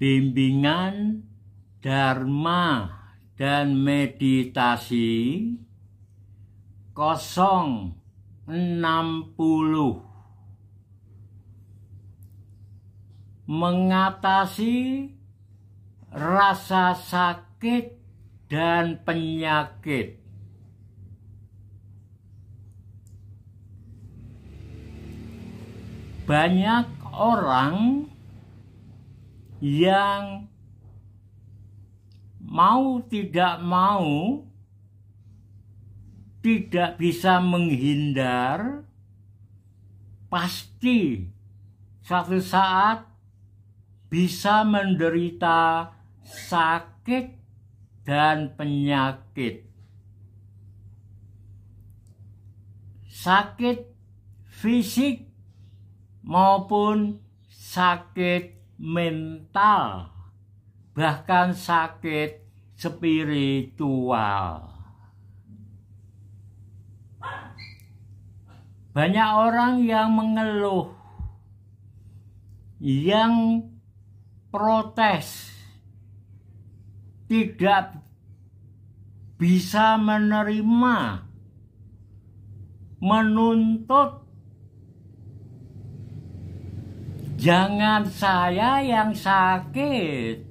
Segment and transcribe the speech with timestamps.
[0.00, 1.28] bimbingan
[1.84, 2.88] dharma
[3.36, 5.44] dan meditasi
[6.96, 8.48] 060
[13.50, 14.78] mengatasi
[16.10, 17.98] rasa sakit
[18.50, 20.18] dan penyakit.
[26.26, 28.09] Banyak orang
[29.60, 30.48] yang
[32.40, 34.40] mau tidak mau
[36.40, 38.88] tidak bisa menghindar
[40.32, 41.28] pasti
[42.00, 43.04] suatu saat
[44.10, 45.92] bisa menderita
[46.24, 47.36] sakit
[48.02, 49.68] dan penyakit.
[53.06, 53.84] Sakit
[54.48, 55.28] fisik
[56.24, 57.20] maupun
[57.52, 60.08] sakit mental,
[60.96, 62.40] bahkan sakit
[62.80, 64.72] spiritual.
[68.96, 70.96] Banyak orang yang mengeluh,
[72.80, 73.68] yang
[74.48, 75.52] protes,
[77.28, 78.00] tidak
[79.36, 81.28] bisa menerima,
[82.98, 84.29] menuntut
[87.40, 90.44] Jangan saya yang sakit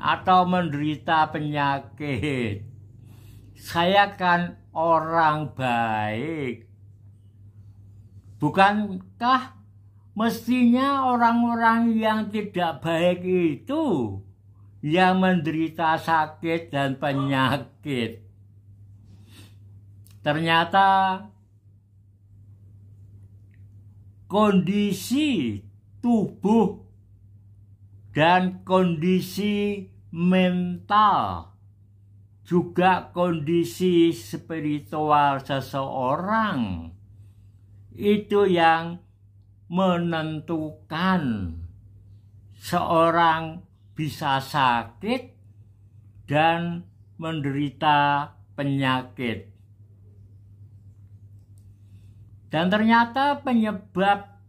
[0.00, 2.64] atau menderita penyakit.
[3.52, 6.72] Saya kan orang baik.
[8.40, 9.60] Bukankah
[10.16, 14.16] mestinya orang-orang yang tidak baik itu
[14.80, 18.24] yang menderita sakit dan penyakit?
[20.24, 21.20] Ternyata
[24.32, 25.60] kondisi
[26.02, 26.82] tubuh
[28.12, 31.48] dan kondisi mental
[32.44, 36.92] juga kondisi spiritual seseorang
[37.96, 39.00] itu yang
[39.72, 41.54] menentukan
[42.60, 43.64] seorang
[43.96, 45.32] bisa sakit
[46.28, 46.84] dan
[47.16, 49.48] menderita penyakit.
[52.52, 54.41] Dan ternyata penyebab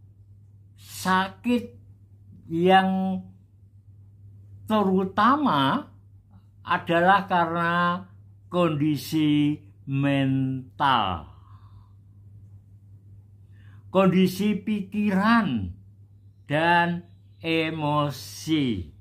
[1.04, 1.64] sakit
[2.48, 3.20] yang
[4.64, 5.92] terutama
[6.64, 7.72] adalah karena
[8.48, 11.28] kondisi mental.
[13.92, 15.70] Kondisi pikiran
[16.48, 17.04] dan
[17.44, 18.96] emosi.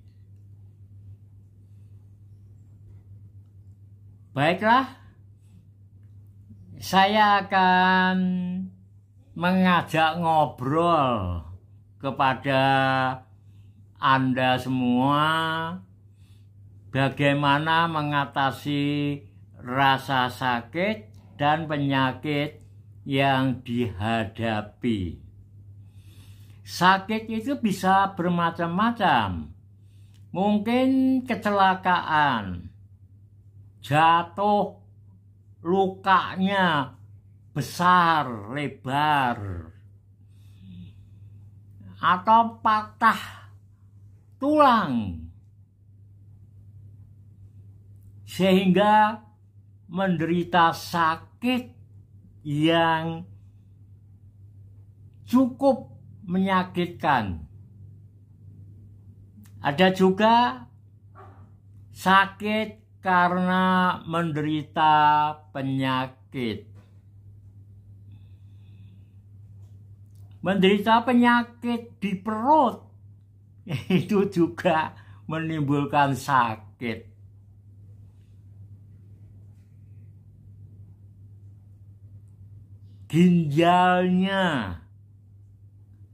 [4.33, 4.85] Baiklah,
[6.83, 8.17] saya akan
[9.33, 11.52] mengajak ngobrol
[12.03, 12.63] kepada
[13.95, 15.23] Anda semua
[16.91, 19.23] bagaimana mengatasi
[19.63, 21.07] rasa sakit
[21.39, 22.59] dan penyakit
[23.07, 25.23] yang dihadapi.
[26.67, 29.55] Sakit itu bisa bermacam-macam.
[30.35, 32.67] Mungkin kecelakaan,
[33.79, 34.81] jatuh,
[35.63, 36.99] lukanya
[37.53, 39.69] besar, lebar,
[42.03, 43.47] atau patah
[44.35, 45.23] tulang
[48.27, 49.23] sehingga
[49.87, 51.71] menderita sakit
[52.43, 53.23] yang
[55.23, 55.95] cukup
[56.27, 57.45] menyakitkan.
[59.63, 60.67] Ada juga
[61.95, 64.91] sakit karena menderita
[65.55, 66.72] penyakit.
[70.43, 72.83] Menderita penyakit di perut
[74.03, 74.91] itu juga
[75.23, 77.15] menimbulkan sakit.
[83.07, 84.83] Ginjalnya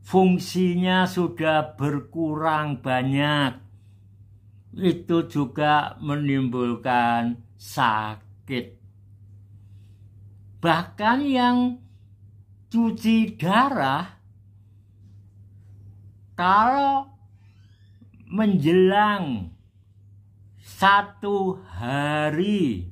[0.04, 3.56] fungsinya sudah berkurang banyak.
[4.76, 8.78] Itu juga menimbulkan sakit.
[10.60, 11.80] Bahkan yang
[12.68, 14.19] cuci darah
[16.40, 17.04] kalau
[18.32, 19.52] menjelang
[20.64, 22.88] satu hari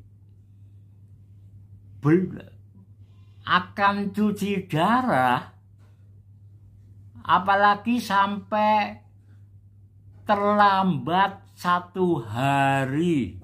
[3.47, 5.55] akan cuci darah
[7.23, 8.99] apalagi sampai
[10.27, 13.39] terlambat satu hari.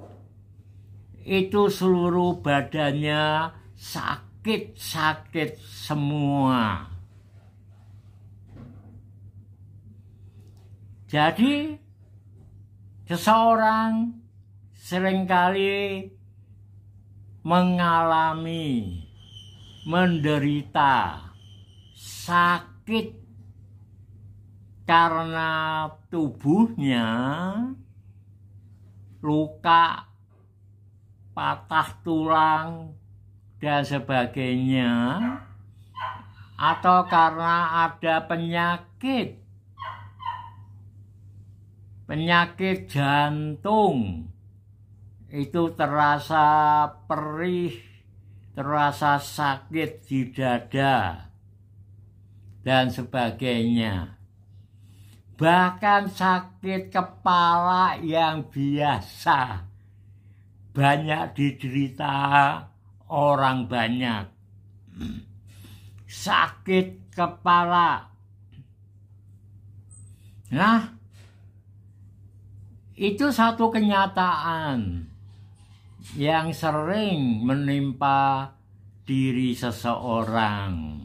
[1.23, 6.92] Itu seluruh badannya sakit-sakit semua
[11.13, 11.77] Jadi
[13.05, 14.17] seseorang
[14.73, 16.09] sering kali
[17.45, 18.97] mengalami
[19.85, 21.21] menderita
[21.93, 23.13] sakit
[24.89, 27.05] karena tubuhnya
[29.21, 30.09] luka,
[31.37, 32.97] patah tulang,
[33.61, 34.91] dan sebagainya,
[36.57, 39.42] atau karena ada penyakit,
[42.03, 44.27] penyakit jantung,
[45.33, 47.73] itu terasa perih,
[48.53, 51.29] terasa sakit di dada,
[52.61, 54.19] dan sebagainya.
[55.33, 59.65] Bahkan sakit kepala yang biasa.
[60.73, 62.17] Banyak diderita
[63.09, 64.25] orang banyak.
[66.05, 68.13] Sakit kepala.
[70.53, 71.02] Nah
[72.93, 75.09] itu satu kenyataan
[76.13, 78.53] yang sering menimpa
[79.09, 81.01] diri seseorang.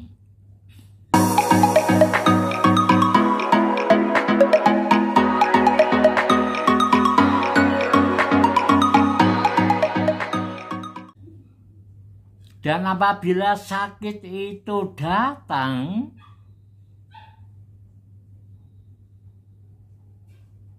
[12.59, 16.13] Dan apabila sakit itu datang,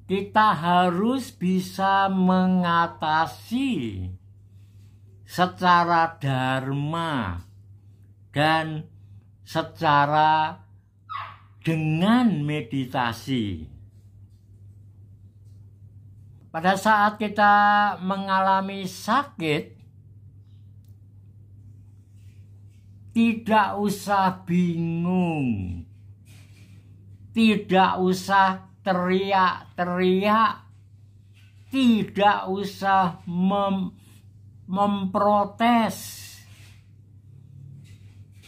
[0.10, 4.10] kita harus bisa mengatasi
[5.22, 7.46] secara dharma
[8.34, 8.90] dan
[9.46, 10.66] secara
[11.62, 13.70] dengan meditasi.
[16.50, 17.54] Pada saat kita
[18.02, 19.78] mengalami sakit,
[23.10, 25.82] Tidak usah bingung.
[27.36, 30.54] Tidak usah teriak-teriak.
[31.70, 33.94] Tidak usah mem
[34.70, 35.98] memprotes.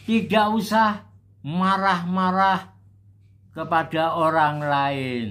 [0.05, 1.05] Tidak usah
[1.45, 2.73] marah-marah
[3.53, 5.29] kepada orang lain.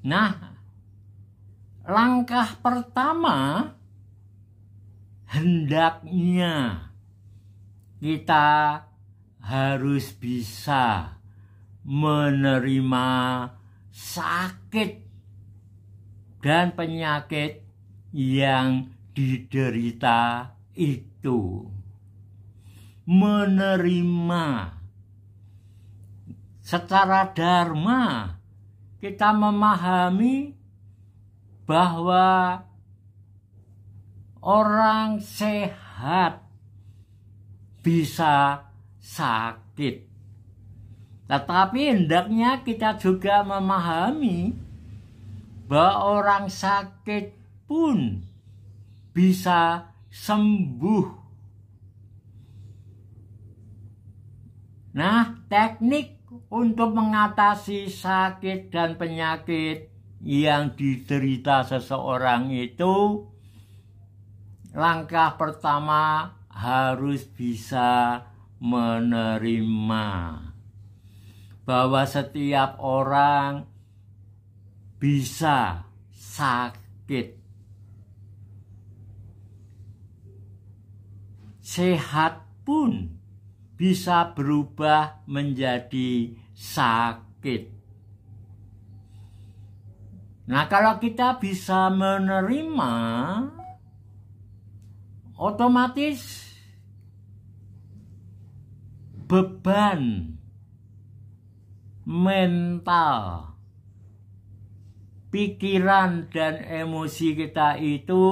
[0.00, 0.32] Nah,
[1.84, 3.68] langkah pertama
[5.28, 6.88] hendaknya
[8.00, 8.80] kita
[9.40, 11.16] harus bisa
[11.84, 13.08] menerima
[13.90, 14.90] sakit
[16.40, 17.64] dan penyakit
[18.12, 21.66] yang diderita itu.
[23.10, 24.46] Menerima
[26.62, 28.38] secara dharma
[29.02, 30.54] kita memahami
[31.66, 32.62] bahwa
[34.38, 36.46] orang sehat
[37.82, 38.69] bisa
[39.10, 40.06] sakit.
[41.26, 44.54] Tetapi hendaknya kita juga memahami
[45.66, 47.34] bahwa orang sakit
[47.66, 48.22] pun
[49.14, 51.06] bisa sembuh.
[54.90, 56.18] Nah, teknik
[56.50, 59.86] untuk mengatasi sakit dan penyakit
[60.18, 63.26] yang diderita seseorang itu
[64.74, 68.29] langkah pertama harus bisa
[68.60, 70.08] menerima
[71.64, 73.64] bahwa setiap orang
[75.00, 77.40] bisa sakit.
[81.64, 83.16] Sehat pun
[83.80, 87.72] bisa berubah menjadi sakit.
[90.50, 92.94] Nah, kalau kita bisa menerima
[95.38, 96.49] otomatis
[99.30, 100.34] beban
[102.02, 103.54] mental
[105.30, 108.26] pikiran dan emosi kita itu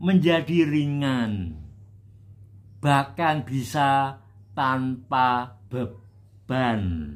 [0.00, 1.60] menjadi ringan
[2.80, 4.22] bahkan bisa
[4.54, 7.14] tanpa beban.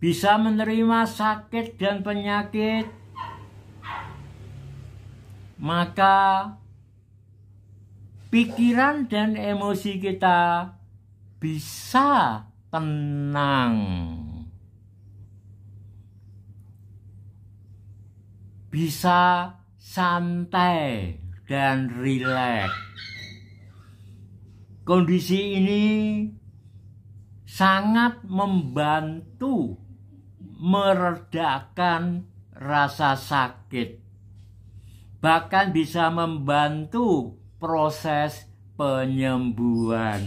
[0.00, 2.88] Bisa menerima sakit dan penyakit
[5.60, 6.56] maka
[8.30, 10.70] pikiran dan emosi kita
[11.42, 13.76] bisa tenang.
[18.70, 21.18] Bisa santai
[21.50, 22.70] dan rileks.
[24.86, 25.86] Kondisi ini
[27.42, 29.74] sangat membantu
[30.38, 34.00] meredakan rasa sakit
[35.20, 38.48] bahkan bisa membantu proses
[38.80, 40.24] penyembuhan.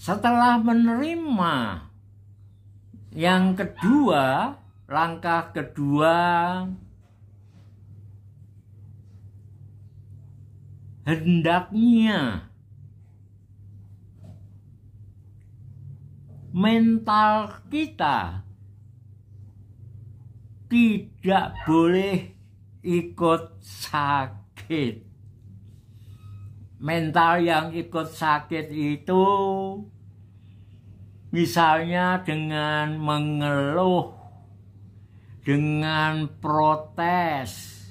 [0.00, 1.88] Setelah menerima
[3.16, 4.56] yang kedua,
[4.90, 6.18] langkah kedua
[11.06, 12.50] hendaknya
[16.50, 18.49] mental kita
[20.70, 22.30] tidak boleh
[22.86, 25.10] ikut sakit.
[26.80, 29.26] Mental yang ikut sakit itu
[31.34, 34.14] misalnya dengan mengeluh,
[35.44, 37.84] dengan protes,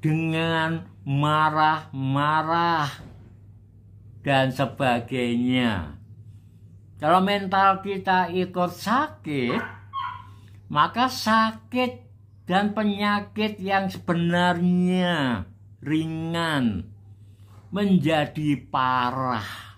[0.00, 2.88] dengan marah-marah,
[4.24, 5.98] dan sebagainya.
[6.98, 9.77] Kalau mental kita ikut sakit,
[10.68, 12.04] maka sakit
[12.44, 15.44] dan penyakit yang sebenarnya
[15.84, 16.88] ringan
[17.68, 19.68] menjadi parah.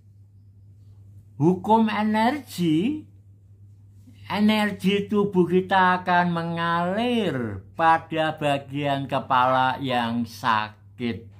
[1.36, 3.04] hukum energi
[4.34, 11.30] energi tubuh kita akan mengalir pada bagian kepala yang sakit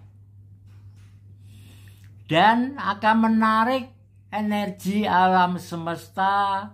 [2.30, 3.90] dan akan menarik
[4.30, 6.70] energi alam semesta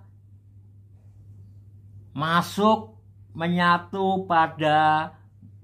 [2.12, 3.00] masuk
[3.32, 5.12] menyatu pada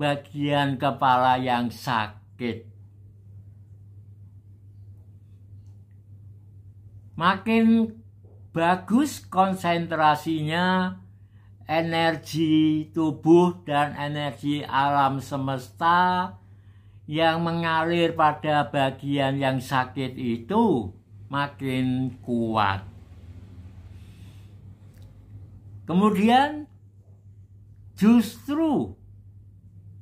[0.01, 2.65] bagian kepala yang sakit.
[7.17, 7.97] Makin
[8.57, 10.97] bagus konsentrasinya
[11.69, 16.33] energi tubuh dan energi alam semesta
[17.05, 20.89] yang mengalir pada bagian yang sakit itu
[21.29, 22.81] makin kuat.
[25.85, 26.65] Kemudian
[27.93, 28.97] justru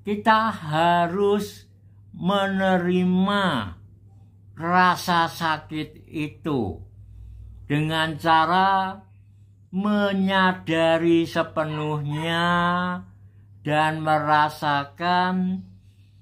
[0.06, 1.66] kita harus
[2.14, 3.74] menerima
[4.54, 6.83] rasa sakit itu
[7.64, 9.00] dengan cara
[9.74, 12.46] menyadari sepenuhnya
[13.64, 15.64] dan merasakan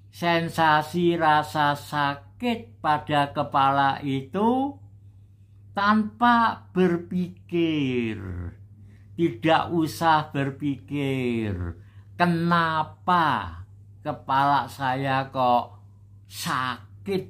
[0.08, 4.78] sensasi rasa sakit pada kepala itu
[5.74, 8.16] tanpa berpikir.
[9.12, 11.52] Tidak usah berpikir,
[12.16, 13.60] kenapa
[14.00, 15.76] kepala saya kok
[16.24, 17.28] sakit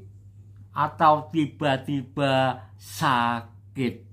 [0.73, 4.05] atau tiba-tiba sakit sakit.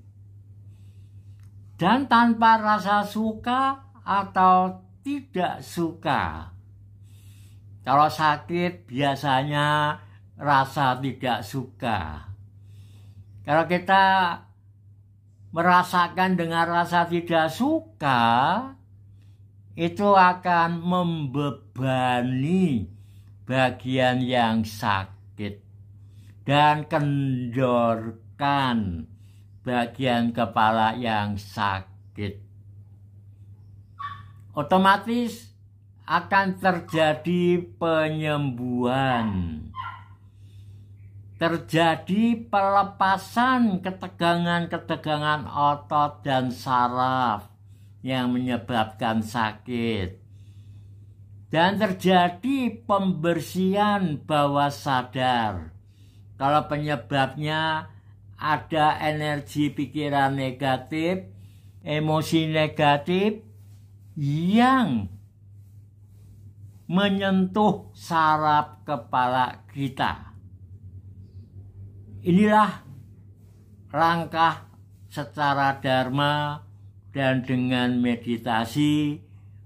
[1.76, 6.56] Dan tanpa rasa suka atau tidak suka.
[7.84, 10.00] Kalau sakit biasanya
[10.40, 12.32] rasa tidak suka.
[13.44, 14.40] Kalau kita
[15.52, 18.20] merasakan dengan rasa tidak suka,
[19.76, 22.88] itu akan membebani
[23.48, 25.60] bagian yang sakit
[26.44, 29.08] dan kendorkan
[29.70, 32.42] bagian kepala yang sakit.
[34.58, 35.54] Otomatis
[36.10, 39.62] akan terjadi penyembuhan.
[41.38, 47.48] Terjadi pelepasan ketegangan-ketegangan otot dan saraf
[48.02, 50.18] yang menyebabkan sakit.
[51.54, 55.72] Dan terjadi pembersihan bawah sadar.
[56.42, 57.94] Kalau penyebabnya
[58.40, 61.28] ada energi pikiran negatif,
[61.84, 63.44] emosi negatif
[64.16, 65.12] yang
[66.88, 70.34] menyentuh saraf kepala kita.
[72.24, 72.84] Inilah
[73.92, 74.72] langkah
[75.12, 76.64] secara dharma
[77.14, 79.20] dan dengan meditasi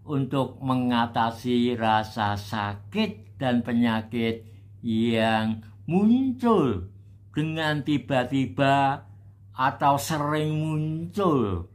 [0.03, 4.43] untuk mengatasi rasa sakit dan penyakit
[4.83, 6.92] yang muncul
[7.33, 9.09] dengan tiba-tiba
[9.53, 11.65] atau sering muncul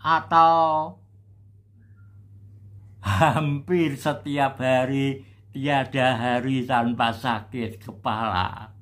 [0.00, 0.96] atau
[3.04, 8.72] hampir setiap hari tiada hari tanpa sakit kepala.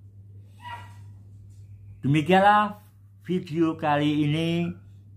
[2.00, 2.80] Demikianlah
[3.26, 4.70] video kali ini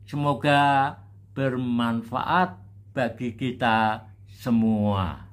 [0.03, 0.97] semoga
[1.37, 2.59] bermanfaat
[2.91, 5.29] bagi kita semua.